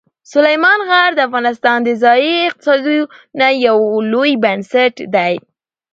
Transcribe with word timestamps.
سلیمان 0.33 0.79
غر 0.89 1.09
د 1.15 1.19
افغانستان 1.27 1.77
د 1.83 1.89
ځایي 2.03 2.33
اقتصادونو 2.49 3.47
یو 3.67 3.77
لوی 4.11 4.31
بنسټ 4.43 4.93
دی. 5.15 5.33